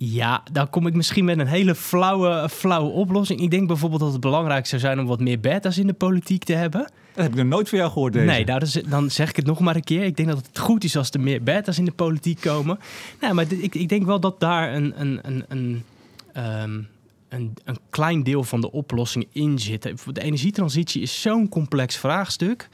[0.00, 3.40] Ja, dan kom ik misschien met een hele flauwe, flauwe oplossing.
[3.40, 6.44] Ik denk bijvoorbeeld dat het belangrijk zou zijn om wat meer beta's in de politiek
[6.44, 6.80] te hebben.
[6.80, 8.24] Dat heb ik nog nooit van jou gehoord deze.
[8.26, 10.02] Nee, is, dan zeg ik het nog maar een keer.
[10.02, 12.78] Ik denk dat het goed is als er meer beta's in de politiek komen.
[13.20, 15.84] Nou, maar ik, ik denk wel dat daar een, een, een, een,
[16.32, 16.80] ehm,
[17.28, 19.82] een, een klein deel van de oplossing in zit.
[20.12, 22.68] De energietransitie is zo'n complex vraagstuk.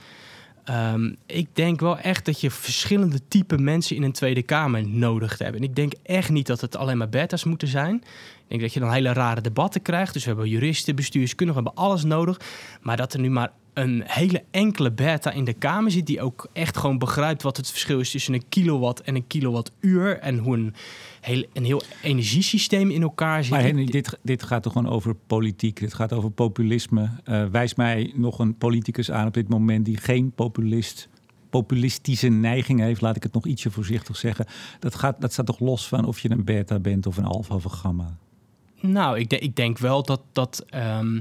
[0.64, 5.38] Ehm, ik denk wel echt dat je verschillende type mensen in een Tweede Kamer nodig
[5.38, 5.56] hebt.
[5.56, 7.94] En ik denk echt niet dat het alleen maar beta's moeten zijn.
[7.94, 10.12] Ik denk dat je dan hele rare debatten krijgt.
[10.12, 12.40] Dus we hebben juristen, bestuurskundigen, we hebben alles nodig.
[12.80, 16.06] Maar dat er nu maar een hele enkele beta in de Kamer zit...
[16.06, 20.18] die ook echt gewoon begrijpt wat het verschil is tussen een kilowatt en een kilowattuur...
[20.18, 20.74] en hoe een
[21.20, 23.52] heel, een heel energiesysteem in elkaar zit.
[23.52, 25.80] Maar Henry, dit, dit gaat toch gewoon over politiek.
[25.80, 27.10] Dit gaat over populisme.
[27.24, 31.08] Eh, wijs mij nog een politicus aan op dit moment die geen populist,
[31.50, 33.00] populistische neiging heeft.
[33.00, 34.46] Laat ik het nog ietsje voorzichtig zeggen.
[34.78, 37.54] Dat, gaat, dat staat toch los van of je een beta bent of een alfa
[37.54, 38.16] of een gamma.
[38.80, 41.20] Nou, ik, de- ik denk wel dat, dat, ehm,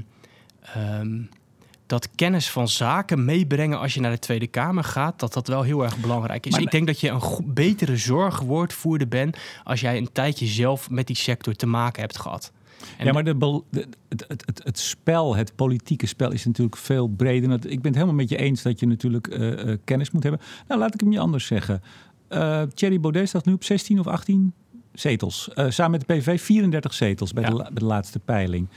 [1.86, 5.62] dat kennis van zaken meebrengen als je naar de Tweede Kamer gaat, dat dat wel
[5.62, 6.52] heel erg belangrijk is.
[6.52, 11.06] Maar- ik denk dat je een betere zorgwoordvoerder bent als jij een tijdje zelf met
[11.06, 12.52] die sector te maken hebt gehad.
[12.98, 16.76] En ja, maar de, bel- de- het, het, het, spel, het politieke spel is natuurlijk
[16.76, 17.52] veel breder.
[17.52, 20.40] Ik ben het helemaal met je eens dat je natuurlijk eh, eh, kennis moet hebben.
[20.68, 21.82] Nou, laat ik hem je anders zeggen.
[22.28, 24.52] Eh Thierry Baudet staat nu op 16 of 18
[24.92, 25.50] zetels.
[25.68, 27.50] Samen met de PVV 34 zetels bij, Ja.
[27.50, 28.68] de, bij de laatste peiling.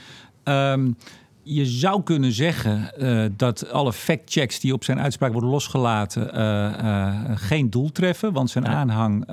[0.42, 0.90] Ehm,
[1.54, 7.14] je zou kunnen zeggen uh, dat alle factchecks die op zijn uitspraak worden losgelaten uh,
[7.34, 9.24] geen doel treffen, want zijn aanhang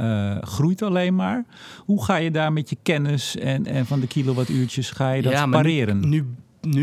[0.42, 1.46] groeit alleen maar.
[1.78, 5.32] Hoe ga je daar met je kennis en, en van de kilowattuurtjes ga je dat
[5.32, 6.00] ja, pareren?
[6.00, 6.26] nu nu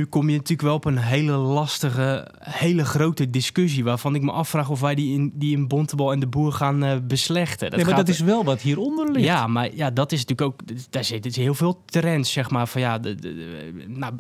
[0.08, 3.84] kom je natuurlijk wel op een hele lastige, hele grote discussie.
[3.84, 6.84] Waarvan ik me afvraag of wij die in, die in Bontebal en de Boer gaan
[6.84, 7.70] uh, beslechten.
[7.70, 9.24] Dat nee, maar dat is wel wat hieronder ligt.
[9.24, 10.60] Ja, maar ja, dat is natuurlijk ook.
[10.90, 12.68] Daar zit heel veel trends, zeg maar.
[12.68, 14.14] Van ja, de, de, nou,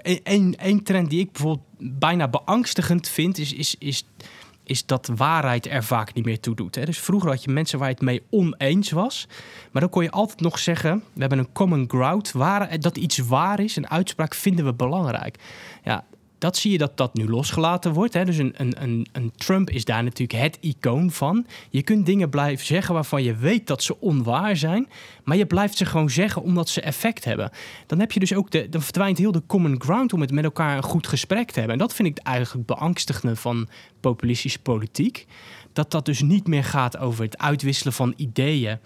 [0.56, 3.52] één trend die ik bijvoorbeeld bijna beangstigend vind, is.
[3.52, 4.04] is, is
[4.72, 6.74] is dat waarheid er vaak niet meer toe doet.
[6.74, 6.84] Hè?
[6.84, 9.28] Dus vroeger had je mensen waar je het mee oneens was.
[9.70, 12.32] Maar dan kon je altijd nog zeggen: we hebben een common ground.
[12.32, 15.38] Waar, dat iets waar is, een uitspraak vinden we belangrijk.
[15.84, 16.04] Ja,
[16.42, 18.14] dat zie je dat dat nu losgelaten wordt.
[18.14, 18.24] Hè?
[18.24, 21.46] Dus een, een, een, Trump is daar natuurlijk het icoon van.
[21.70, 24.88] Je kunt dingen blijven zeggen waarvan je weet dat ze onwaar zijn.
[25.24, 27.50] Maar je blijft ze gewoon zeggen omdat ze effect hebben.
[27.86, 30.44] Dan heb je dus ook de, dan verdwijnt heel de common ground om het met
[30.44, 31.72] elkaar een goed gesprek te hebben.
[31.72, 33.68] En dat vind ik eigenlijk beangstigende van
[34.00, 35.26] populistische politiek.
[35.72, 38.78] Dat dat dus niet meer gaat over het uitwisselen van ideeën.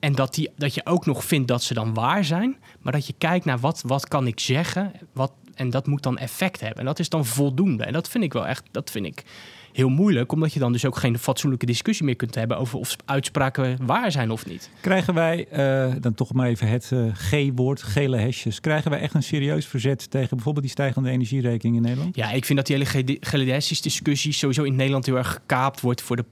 [0.00, 2.56] En dat, die, dat je ook nog vindt dat ze dan waar zijn.
[2.80, 4.92] Maar dat je kijkt naar wat, wat kan ik zeggen.
[5.12, 6.78] Wat, en dat moet dan effect hebben.
[6.78, 7.84] En dat is dan voldoende.
[7.84, 9.24] En dat vind ik wel echt, dat vind ik
[9.72, 12.96] heel moeilijk, omdat je dan dus ook geen fatsoenlijke discussie meer kunt hebben over of
[13.04, 14.70] uitspraken waar zijn of niet.
[14.80, 19.14] Krijgen wij, uh, dan toch maar even het uh, G-woord, gele hesjes, krijgen wij echt
[19.14, 22.16] een serieus verzet tegen bijvoorbeeld die stijgende energierekening in Nederland?
[22.16, 25.80] Ja, ik vind dat die hele gele hesjes discussie sowieso in Nederland heel erg gekaapt
[25.80, 26.24] wordt voor de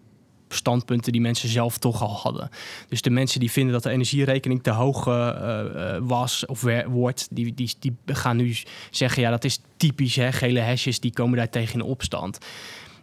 [0.48, 2.48] standpunten die mensen zelf toch al hadden.
[2.88, 7.54] Dus de mensen die vinden dat de energierekening te hoog uh, was of wordt, die,
[7.54, 8.56] die, die gaan nu
[8.90, 12.38] zeggen: ja, dat is typisch, hè, gele hesjes die komen daar tegen in opstand.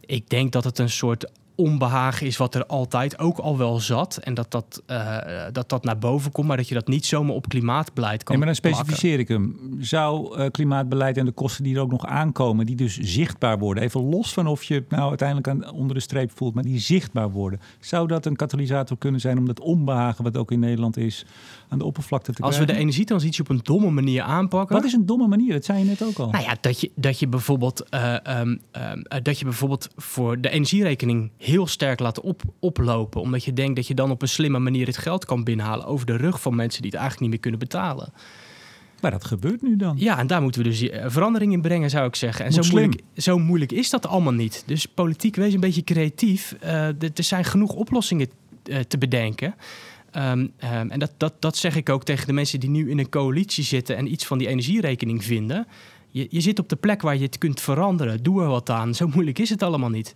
[0.05, 4.17] Ik denk dat het een soort onbehagen is wat er altijd ook al wel zat.
[4.17, 5.17] En dat dat, uh,
[5.51, 8.45] dat dat naar boven komt, maar dat je dat niet zomaar op klimaatbeleid kan nee,
[8.45, 9.59] maar dan specificeer ik hem.
[9.79, 13.83] Zou uh, klimaatbeleid en de kosten die er ook nog aankomen, die dus zichtbaar worden,
[13.83, 16.79] even los van of je het nou uiteindelijk aan, onder de streep voelt, maar die
[16.79, 20.97] zichtbaar worden, zou dat een katalysator kunnen zijn om dat onbehagen, wat ook in Nederland
[20.97, 21.25] is,
[21.69, 22.59] aan de oppervlakte te krijgen?
[22.59, 24.75] Als we de energietransitie op een domme manier aanpakken.
[24.75, 25.53] Wat is een domme manier?
[25.53, 26.29] Dat zei je net ook al.
[26.29, 28.61] Nou ja, dat je, dat je, bijvoorbeeld, uh, um,
[29.23, 33.21] dat je bijvoorbeeld voor de energierekening heel sterk laten op, oplopen.
[33.21, 36.05] Omdat je denkt dat je dan op een slimme manier het geld kan binnenhalen over
[36.05, 38.13] de rug van mensen die het eigenlijk niet meer kunnen betalen.
[39.01, 39.95] Maar dat gebeurt nu dan.
[39.97, 42.45] Ja, en daar moeten we dus eh, verandering in brengen, zou ik zeggen.
[42.45, 44.63] En zo moeilijk, zo moeilijk, is dat allemaal niet.
[44.65, 46.55] Dus politiek, wees een beetje creatief.
[46.63, 48.29] Uh, er zijn genoeg oplossingen
[48.65, 49.55] uh, te bedenken.
[50.15, 50.51] Um, um,
[50.91, 53.63] en dat, dat, dat zeg ik ook tegen de mensen die nu in een coalitie
[53.63, 55.67] zitten en iets van die energierekening vinden.
[56.09, 58.23] Je, je zit op de plek waar je het kunt veranderen.
[58.23, 58.95] Doe er wat aan.
[58.95, 60.13] Zo moeilijk is het allemaal niet.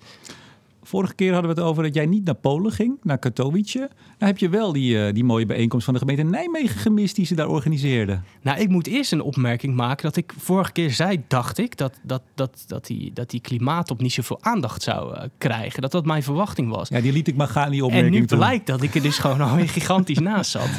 [0.87, 3.89] Vorige keer hadden we het over dat jij niet naar Polen ging, naar Katowice.
[4.17, 7.25] Dan heb je wel die, uh, die mooie bijeenkomst van de gemeente Nijmegen gemist die
[7.25, 8.23] ze daar organiseerden.
[8.41, 11.99] Nou, ik moet eerst een opmerking maken dat ik vorige keer zei, dacht ik, dat,
[12.03, 15.81] dat, dat, dat, die, dat die klimaatop niet zoveel aandacht zou uh, krijgen.
[15.81, 16.89] Dat dat mijn verwachting was.
[16.89, 18.15] Ja, die liet ik maar gaan, die opmerking.
[18.15, 20.69] En nu blijkt dat ik er dus gewoon alweer gigantisch naast zat.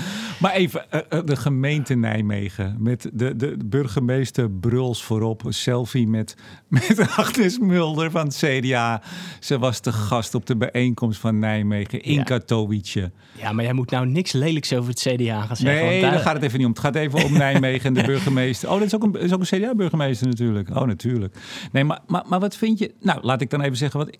[0.41, 5.45] Maar even, uh, de gemeente Nijmegen met de, de burgemeester Bruls voorop.
[5.45, 6.37] Een selfie met,
[6.69, 9.03] met Agnes Mulder van het CDA.
[9.41, 12.23] Ze was te gast op de bijeenkomst van Nijmegen in ja.
[12.23, 13.11] Katowice.
[13.33, 15.87] Ja, maar jij moet nou niks lelijks over het CDA gaan zeggen.
[15.87, 16.19] Nee, daar...
[16.19, 16.73] gaat het even niet om.
[16.73, 18.69] Het gaat even om Nijmegen en de burgemeester.
[18.71, 20.77] Oh, dat is ook een, is ook een CDA-burgemeester natuurlijk.
[20.77, 21.37] Oh, natuurlijk.
[21.73, 22.95] Nee, maar, maar, maar wat vind je...
[23.01, 24.17] Nou, laat ik dan even zeggen wat...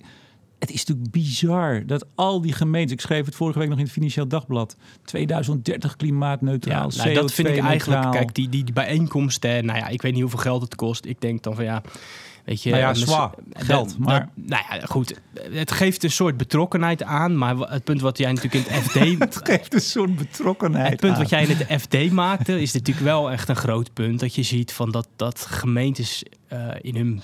[0.59, 3.85] Het is natuurlijk bizar dat al die gemeenten, ik schreef het vorige week nog in
[3.85, 8.75] het Financieel Dagblad, 2030 klimaatneutraal, ja, nou, dat vind ik eigenlijk, kijk, die, die, die
[8.75, 11.05] bijeenkomsten, nou ja, ik weet niet hoeveel geld het kost.
[11.05, 11.83] Ik denk dan van ja,
[12.49, 13.99] Weet je, nou ja, zwaar geld.
[13.99, 14.29] Maar...
[14.35, 15.21] nou ja, goed.
[15.51, 17.37] Het geeft een soort betrokkenheid aan.
[17.37, 19.19] Maar het punt wat jij natuurlijk in het FD...
[19.19, 22.61] het geeft een soort betrokkenheid Het punt wat jij in het FD maakte...
[22.61, 24.21] is natuurlijk wel echt een groot punt.
[24.21, 27.21] Dat je ziet van dat, dat gemeentes uh, in hun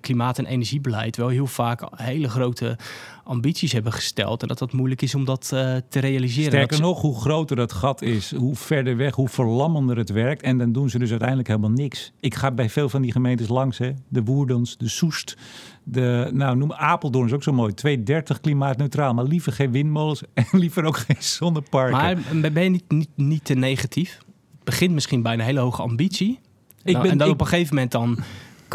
[0.00, 1.16] klimaat- en energiebeleid...
[1.16, 2.78] wel heel vaak hele grote
[3.24, 4.42] ambities hebben gesteld.
[4.42, 6.50] En dat dat moeilijk is om dat uh, te realiseren.
[6.50, 10.42] Sterker nog, hoe groter dat gat is, hoe verder weg, hoe verlammender het werkt.
[10.42, 12.12] En dan doen ze dus uiteindelijk helemaal niks.
[12.20, 13.92] Ik ga bij veel van die gemeentes langs, hè.
[14.08, 15.36] de Woerdens, de Soest,
[15.82, 17.74] de, nou noem Apeldoorn is ook zo mooi.
[17.74, 21.96] 230 klimaatneutraal, maar liever geen windmolens en liever ook geen zonneparken.
[22.40, 24.18] Maar ben je niet, niet, niet te negatief?
[24.54, 26.38] Het begint misschien bij een hele hoge ambitie.
[26.84, 28.18] Ik nou, ben, en dan op een gegeven moment dan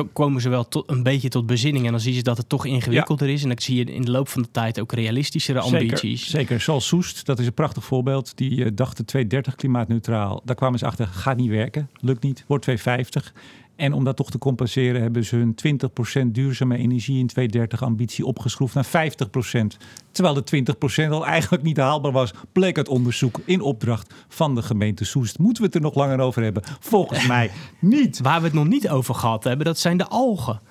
[0.05, 1.85] komen ze wel tot, een beetje tot bezinning.
[1.85, 3.41] En dan zie je dat het toch ingewikkelder is.
[3.41, 6.21] En dan zie je in de loop van de tijd ook realistischere ambities.
[6.21, 6.62] Zeker, zeker.
[6.62, 8.38] zoals Soest, dat is een prachtig voorbeeld.
[8.38, 10.41] Die uh, dachten 230 klimaatneutraal.
[10.45, 13.33] Daar kwamen ze achter, gaat niet werken, lukt niet, wordt 250.
[13.79, 15.55] En om dat toch te compenseren hebben ze hun
[16.25, 18.89] 20% duurzame energie in 2030 ambitie opgeschroefd naar 50%.
[20.11, 20.63] Terwijl de
[21.07, 25.39] 20% al eigenlijk niet haalbaar was, bleek het onderzoek in opdracht van de gemeente Soest.
[25.39, 26.63] Moeten we het er nog langer over hebben?
[26.79, 28.19] Volgens mij niet.
[28.21, 30.61] Waar we het nog niet over gehad hebben, dat zijn de algen.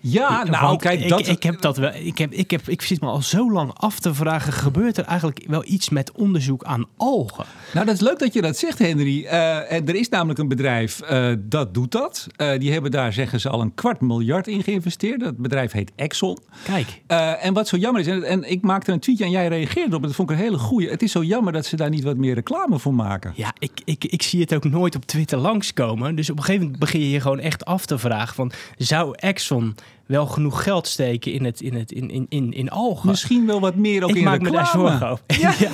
[0.00, 1.26] Ja, nou Want kijk, ik, dat...
[1.26, 1.92] ik heb dat wel.
[1.94, 5.04] Ik, heb, ik, heb, ik zit me al zo lang af te vragen: gebeurt er
[5.04, 7.44] eigenlijk wel iets met onderzoek aan algen?
[7.72, 9.24] Nou, dat is leuk dat je dat zegt, Henry.
[9.24, 12.26] Eh, en er is namelijk een bedrijf uh, dat doet dat.
[12.36, 15.20] Uh, die hebben daar, zeggen ze, al een kwart miljard in geïnvesteerd.
[15.20, 16.38] Dat bedrijf heet Exxon.
[16.64, 17.02] Kijk.
[17.40, 20.02] en wat zo jammer is, en, en, ik maakte een tweetje en jij reageerde op,
[20.02, 20.90] dat vond ik een hele goeie.
[20.90, 23.32] Het is zo jammer dat ze daar niet wat meer reclame voor maken.
[23.36, 26.14] Ja, ik, ik, ik zie het ook nooit op Twitter langskomen.
[26.14, 29.12] Dus op een gegeven moment begin je je gewoon echt af te vragen: van, zou
[29.16, 29.74] Exxon
[30.06, 33.08] wel genoeg geld steken in, het, in, het, in, in, in, in algen.
[33.08, 34.56] Misschien wel wat meer ook ik in maak reclame.
[34.56, 35.24] me daar zorgen over.
[35.26, 35.54] Ja.
[35.68, 35.70] ja.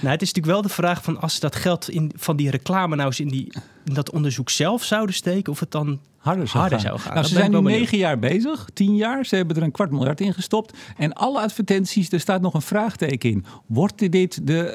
[0.00, 2.50] Nou, het is natuurlijk wel de vraag van als ze dat geld in, van die
[2.50, 3.52] reclame nou eens in, die,
[3.84, 6.88] in dat onderzoek zelf zouden steken, of het dan harder zou harder gaan.
[6.88, 7.14] Zou gaan.
[7.14, 9.24] Nou, ze zijn nu negen jaar bezig, tien jaar.
[9.24, 10.78] Ze hebben er een kwart miljard in gestopt.
[10.96, 13.44] En alle advertenties, er staat nog een vraagteken in.
[13.66, 14.74] Wordt dit de,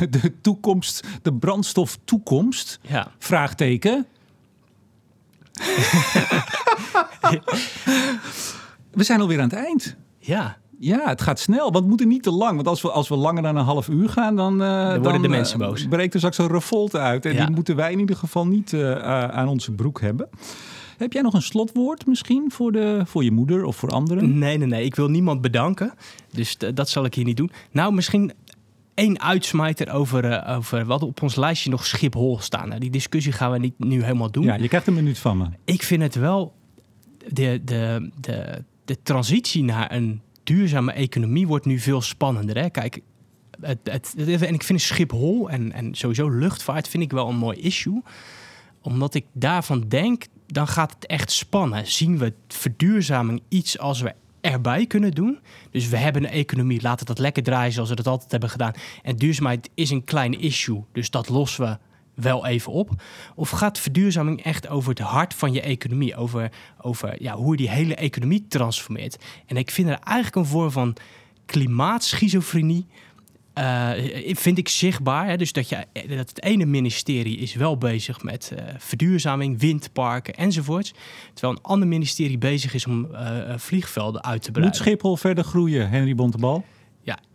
[0.00, 2.78] uh, de toekomst, de brandstof toekomst?
[2.88, 3.08] Ja.
[3.18, 4.06] Vraagteken.
[8.92, 9.96] We zijn alweer aan het eind.
[10.18, 10.56] Ja.
[10.78, 11.70] Ja, het gaat snel.
[11.72, 12.54] Want we moeten niet te lang.
[12.54, 15.22] Want als we, als we langer dan een half uur gaan, dan, uh, dan worden
[15.22, 15.82] de mensen boos.
[15.82, 17.26] Uh, breekt er straks een revolte uit.
[17.26, 17.46] En Ja.
[17.46, 20.28] die moeten wij in ieder geval niet uh, aan onze broek hebben.
[20.98, 24.38] Heb jij nog een slotwoord misschien voor, de, voor je moeder of voor anderen?
[24.38, 24.84] Nee, nee, nee.
[24.84, 25.92] Ik wil niemand bedanken.
[26.32, 27.50] Dus dat zal ik hier niet doen.
[27.70, 28.32] Nou, misschien
[28.94, 32.68] één uitsmijter over, uh, over wat op ons lijstje nog Schiphol staan.
[32.68, 34.44] Nou, die discussie gaan we niet nu helemaal doen.
[34.44, 35.46] Ja, je krijgt een minuut van me.
[35.64, 36.54] Ik vind het wel...
[37.28, 42.58] De, de, de, de transitie naar een duurzame economie wordt nu veel spannender.
[42.58, 42.70] Hè?
[42.70, 43.00] Kijk,
[43.60, 47.36] het, het, het, en ik vind Schiphol en, en sowieso luchtvaart vind ik wel een
[47.36, 48.02] mooi issue.
[48.82, 51.86] Omdat ik daarvan denk, dan gaat het echt spannen.
[51.86, 55.38] Zien we verduurzaming iets als we erbij kunnen doen.
[55.70, 58.72] Dus we hebben een economie, laten dat lekker draaien zoals we dat altijd hebben gedaan.
[59.02, 61.78] En duurzaamheid is een klein issue, dus dat lossen we
[62.22, 62.90] wel even op?
[63.34, 66.16] Of gaat verduurzaming echt over het hart van je economie?
[66.16, 69.24] Over, over ja, hoe je die hele economie transformeert?
[69.46, 70.96] En ik vind er eigenlijk een vorm van
[71.46, 72.86] klimaatschizofrenie.
[73.58, 73.90] Uh,
[74.34, 75.28] vind ik zichtbaar.
[75.28, 75.36] Hè?
[75.36, 80.92] Dus dat, je, dat het ene ministerie is wel bezig met uh, verduurzaming, windparken enzovoorts.
[81.34, 83.18] Terwijl een ander ministerie bezig is om uh,
[83.56, 84.76] vliegvelden uit te breiden.
[84.76, 86.64] Moet Schiphol verder groeien, Henry Bontebal?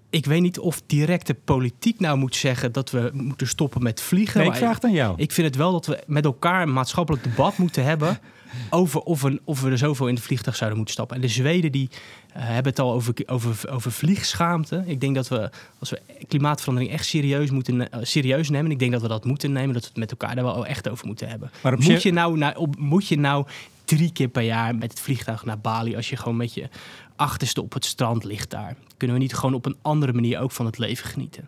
[0.09, 4.39] ik weet niet of directe politiek nou moet zeggen dat we moeten stoppen met vliegen.
[4.39, 5.13] Nee, ik vraag het aan jou.
[5.17, 8.19] Ik vind het wel dat we met elkaar een maatschappelijk debat moeten hebben
[8.69, 11.15] over of, een, of we er zoveel in de vliegtuig zouden moeten stappen.
[11.15, 11.89] En de Zweden die
[12.33, 14.83] hebben het al over, over, over vliegschaamte.
[14.85, 18.91] Ik denk dat we, als we klimaatverandering echt serieus, moeten, uh, serieus nemen, ik denk
[18.91, 21.29] dat we dat moeten nemen, dat we het met elkaar daar wel echt over moeten
[21.29, 21.51] hebben.
[21.63, 21.99] Maar moet, je...
[22.01, 23.45] je nou, nou, op, moet je nou
[23.85, 26.69] drie keer per jaar met het vliegtuig naar Bali als je gewoon met je
[27.15, 28.75] achterste op het strand ligt daar?
[28.97, 31.47] Kunnen we niet gewoon op een andere manier ook van het leven genieten?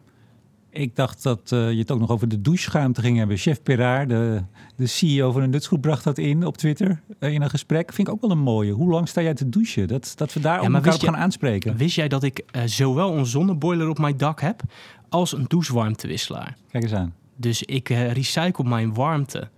[0.74, 3.38] Ik dacht dat uh, je het ook nog over de doucheschaamte ging hebben.
[3.38, 4.42] Chef Perard, de,
[4.76, 7.94] de CEO van de nutsgroep, bracht dat in op Twitter uh, in een gesprek.
[7.94, 8.72] Vind ik ook wel een mooie.
[8.72, 9.88] Hoe lang sta jij te douchen?
[9.88, 11.78] Dat, dat we daar ja, op elkaar op gaan aanspreken.
[11.78, 14.62] Wist jij dat ik uh, zowel een zonneboiler op mijn dak heb
[15.10, 16.58] als een douchewarmtewisselaar?
[16.72, 17.14] Kijk eens aan.
[17.36, 19.50] Dus ik recycle mijn warmte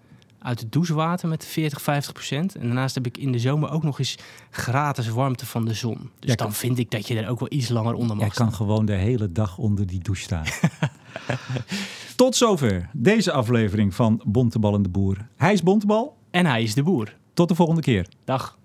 [0.44, 2.56] uit het douchewater met 40, 50 procent.
[2.56, 4.16] En daarnaast heb ik in de zomer ook nog eens
[4.50, 5.94] gratis warmte van de zon.
[5.94, 8.26] Dus Ja, dan kan- vind ik dat je er ook wel iets langer onder mag
[8.26, 8.48] Jij staan.
[8.48, 10.46] kan gewoon de hele dag onder die douche staan.
[12.16, 15.28] Tot zover deze aflevering van Bontebal en de Boer.
[15.38, 16.18] Hij is Bontebal.
[16.32, 17.16] En hij is de boer.
[17.34, 18.08] Tot de volgende keer.
[18.26, 18.58] Dag.